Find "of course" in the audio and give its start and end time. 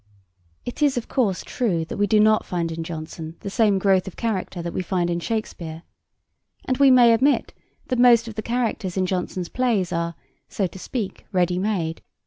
0.97-1.43